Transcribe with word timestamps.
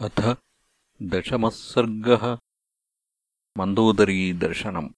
अथ 0.00 0.36
दशमः 1.02 1.48
सर्गः 1.48 2.38
मन्दोदरीदर्शनम्। 3.56 4.88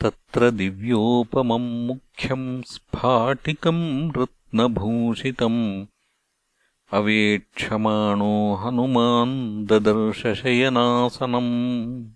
तत्र 0.00 0.50
दिव्योपमम् 0.50 1.86
मुख्यम् 1.86 2.62
स्फाटिकम् 2.62 4.12
रत्नभूषितम्। 4.16 5.86
अवेक्षमाणो 6.92 8.54
हनुमान् 8.54 9.66
ददर्शशयनासनम्। 9.66 12.10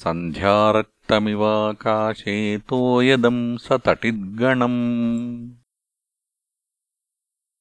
सन्ध्यारक्तमिवाकाशे 0.00 2.58
तोयदम् 2.58 3.58
स 3.58 3.72
तटिद्गणम् 3.72 5.50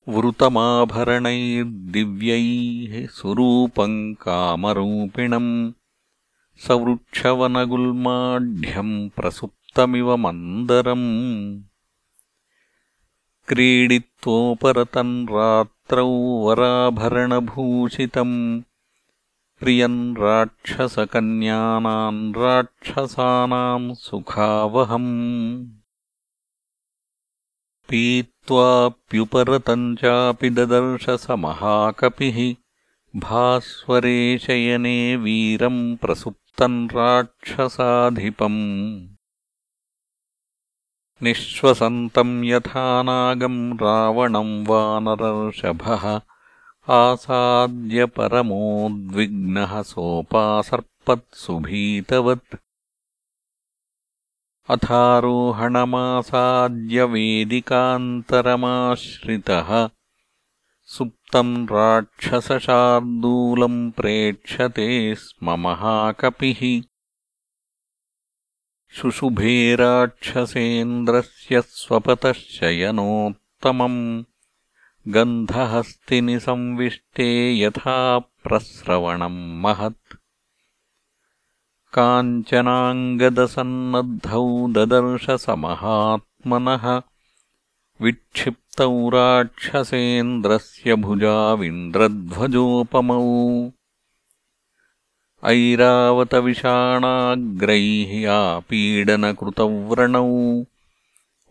वृतमाभरणैर्दिव्यैः 0.08 3.08
सुरूपम् 3.08 4.16
कामरूपिणम्। 4.16 5.72
सवृक्षवनगुल्माढ्यम् 6.67 9.10
प्रसुप्तमिव 9.10 10.17
मन्दरम्। 10.17 11.61
क्रीडित्वोपरतन् 13.48 15.27
रात्रौ 15.27 16.45
वराभरणभूषितम् 16.45 18.61
प्रियम् 19.59 20.17
राक्षसकन्यानाम् 20.17 22.33
राक्षसानाम् 22.37 23.95
सुखावहम्। 23.95 25.67
पीत्वाप्युपरतम् 27.89 29.97
चापि 29.97 30.49
ददर्श 30.49 31.05
स 31.09 31.31
महाकपिः। 31.31 32.55
भास्वरे 33.20 34.37
शयने 34.37 35.15
वीरम् 35.15 35.97
प्रसुप्तम् 35.97 36.89
राक्षसाधिपम्। 36.89 39.08
निःश्वसन्तम् 41.23 42.45
यथा 42.45 43.03
नागम् 43.03 43.73
रावणम् 43.73 44.67
वानरर्षभः 44.67 46.21
आसाद्य 46.88 48.06
परमोद्विग्नः 48.06 49.82
सोपासर्पत्सुभीतवत्। 49.82 52.56
अथारोहणमासाद्य 54.70 57.04
वेदिकान्तरमाश्रितः 57.04 59.89
सुप्तम् 60.84 61.68
राक्षसशार्दूलम् 61.72 63.92
प्रेक्षते 63.92 65.16
स्म 65.16 65.60
महाकपिः। 65.60 66.82
शुशुभे 68.89 69.76
राक्षसेन्द्रस्य 69.76 71.62
स्वपतः 71.62 72.32
शयनोत्तमम् 72.32 74.23
गन्धहस्तिनिसंविष्टे 75.08 77.60
यथा 77.60 78.20
प्रस्रवणम् 78.20 79.61
महत्। 79.61 80.17
काञ्चनाङ्गदसन्नद्धौ 81.93 84.67
ददर्श 84.67 85.27
स 85.30 85.49
महात्मनः 85.49 87.02
विक्षिप्तौ 88.02 89.09
राक्षसेन्द्रस्य 89.09 90.95
भुजाविन्द्रध्वजोपमौ। 90.95 93.71
ऐरावतविषाणाग्रैः 95.45 98.32
आपीडनकृतव्रणौ 98.32 100.64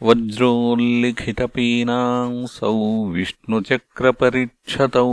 वज्रोल्लिखितपीनांसौ 0.03 2.75
विष्णुचक्रपरिक्षतौ 3.15 5.09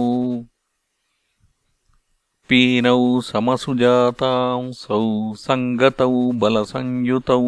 पीनौ 2.50 3.00
समसुजातांसौ 3.22 5.02
सङ्गतौ 5.46 6.12
बलसंयुतौ। 6.42 7.42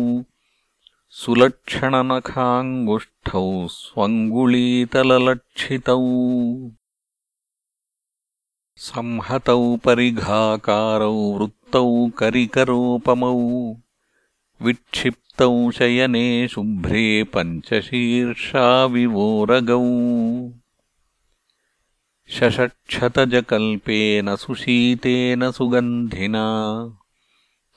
सुलक्षणनखाङ्गुष्ठौ 1.19 3.45
स्वङ्गुलीतललक्षितौ 3.75 6.01
संहतौ 8.87 9.63
परिघाकारौ 9.85 11.13
वृत्तौ 11.13 11.87
करिकरोपमौ 12.19 13.39
विक्षिप्तौ 14.62 15.72
शयने 15.72 16.47
शुभ्रे 16.47 17.23
पञ्चशीर्षाविवोरगौ 17.23 19.84
शषक्षतजकल्पेन 22.30 24.36
सुशीतेन 24.36 25.51
सुगन्धिना 25.51 26.45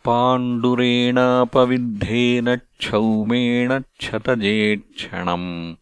पाण्डुरेणापविद्धेन 0.04 2.56
क्षौमेण 2.56 3.78
क्षतजेक्षणम्। 3.78 5.74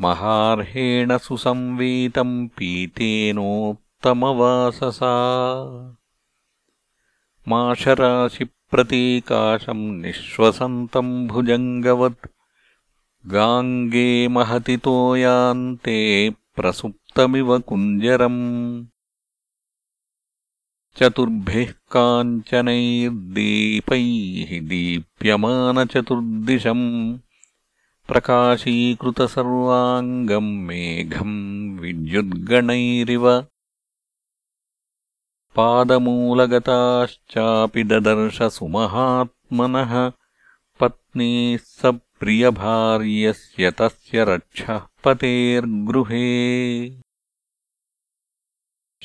महार्हेण 0.00 1.18
सुसंवीतम् 1.18 2.48
पीतेनोत्तमवाससा। 2.48 5.14
माशराशिप्रतीकाशम् 7.48 10.02
निःश्वसन्तम् 10.02 11.28
भुजङ्गवत्। 11.28 12.26
गाङ्गे 13.26 14.28
महतितोयान्ते 14.28 16.30
प्रसुप्तमिव 16.30 17.58
कुञ्जरम् 17.58 18.84
चतुर्भिः 20.98 21.70
काञ्चनैर्दीपैः 21.94 22.50
दीप्यमानचतुर्दिशम् 24.70 26.86
प्रकाशीकृतसर्वाङ्गम् 28.08 30.50
मेघम् 30.68 31.36
विद्युद्गणैरिव 31.80 33.24
पादमूलगताश्चापि 35.56 37.82
ददर्शसुमहात्मनः 37.92 39.92
पत्नीः 40.80 41.62
स 41.76 41.78
प्रियभार्यस्य 42.20 43.64
तस्य 43.78 44.24
रक्षः 44.28 44.80
पतेर्गृहे 45.04 46.26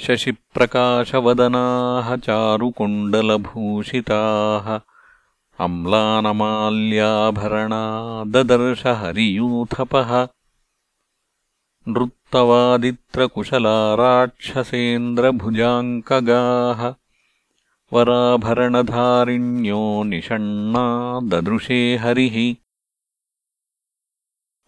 शशिप्रकाशवदनाः 0.04 2.08
चारुकुण्डलभूषिताः 2.26 4.68
अम्लानमाल्याभरणा 5.66 7.80
ददर्शहरियूथपः 8.34 10.12
नृत्तवादित्रकुशला 11.94 13.78
राक्षसेन्द्रभुजाङ्कगाः 14.02 16.82
वराभरणधारिण्यो 17.94 19.82
निषण्णा 20.12 20.86
ददृशे 21.32 21.82
हरिः 22.04 22.38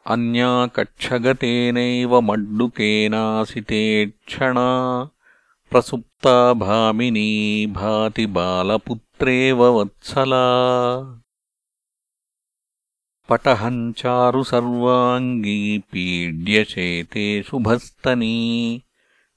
अन्या 0.05 0.65
कक्षगतेनैव 0.65 2.19
मड्डुकेनासिते 2.19 4.05
क्षणा। 4.05 5.03
प्रसुप्ता 5.71 6.53
भामिनी 6.53 7.65
भाति 7.65 8.25
बालपुत्रेव 8.25 9.63
वत्सला 9.63 10.45
पटहम् 13.29 13.93
चारु 13.93 14.43
सर्वाङ्गी 14.43 15.77
पीड्यशेते 15.77 17.43
शुभस्तनी 17.43 18.81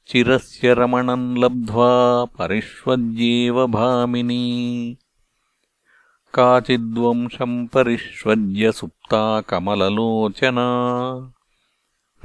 चिरस्य 0.06 0.74
रमणम् 0.74 1.38
लब्ध्वा 1.38 2.24
परिष्वज्येव 2.24 3.66
भामिनी। 3.66 4.96
काचिद्वंशम् 6.34 7.66
परिष्वज्य 7.66 8.72
सुप्ता 8.72 9.40
कमललोचना। 9.40 10.68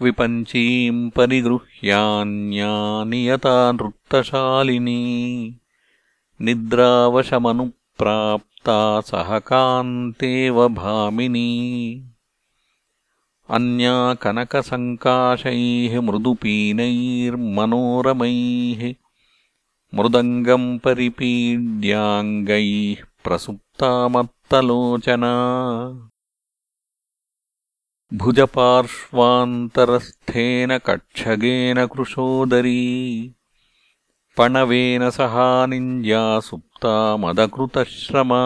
विपञ्चीम् 0.02 1.10
परिगृह्यान्या 1.10 3.04
नियता 3.04 3.72
नृत्तशालिनी। 3.72 5.56
निद्रावशमनुप्राप्ता 6.40 9.00
सह 9.00 9.38
कान्तेव 9.38 10.68
भामिनी। 10.68 12.02
अन्या 13.50 14.14
कनकसङ्काशैः 14.14 16.00
मृदुपीनैर्मनोरमैः 16.00 18.94
मृदङ्गम् 19.94 20.78
परिपीड्याङ्गैः 20.78 23.04
प्रसुप्तामत्तलोचना 23.24 25.32
भुजपार्श्वान्तरस्थेन 28.14 30.78
कक्षगेन 30.78 31.86
कृशोदरी 31.86 33.34
पणवेन 34.38 35.10
सहानिञ्जा 35.10 36.40
सुप्ता 36.40 37.16
मदकृतश्रमा। 37.16 38.42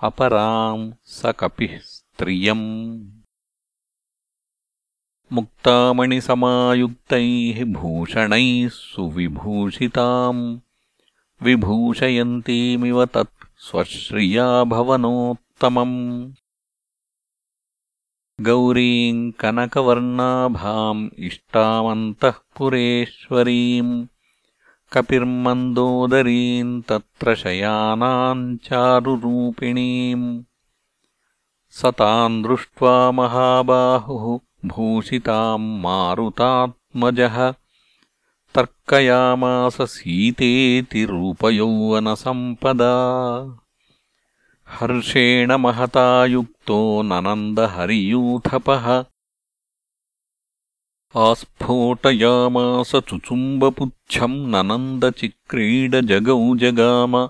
अपराम् 0.04 0.92
स 1.06 1.26
कपिः 1.26 1.80
स्त्रियम् 1.80 3.17
मुक्तामणिसमायुक्तैः 5.34 7.66
भूषणैः 7.66 8.70
सुविभूषिताम् 8.70 10.60
विभूषयन्तीमिव 11.44 13.06
तत् 13.06 13.46
स्वश्रिया 13.58 14.64
भवनोत्तमम्। 14.64 16.32
गौरीम् 18.42 19.32
कनकवर्णाभाम् 19.32 21.10
इष्टामन्तःपुरेश्वरीम् 21.20 24.06
कपिर्मन्दोदरीम् 24.94 26.82
तत्र 26.82 27.36
शयानाम् 27.36 28.58
चारुरूपिणीम्। 28.58 30.44
स 31.70 31.86
ताम् 31.86 32.44
दृष्ट्वा 32.44 33.12
महाबाहुः 33.12 34.47
भूषिताम् 34.68 35.82
मारुतात्मजः। 35.82 37.54
तर्कयामास 38.56 39.78
सीतेति 39.82 41.06
रूपयौवनसम्पदा। 41.06 42.94
हर्षेण 44.68 45.52
महता 45.52 46.26
युक्तो 46.26 47.02
ननन्दहरियूथपः। 47.02 49.06
आस्फोटयामास 51.18 52.96
चुचुम्बपुच्छम् 52.96 54.48
ननन्दचिक्रीडजगौ 54.48 56.56
जगाम 56.56 57.30